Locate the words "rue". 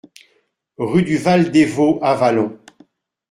0.79-1.03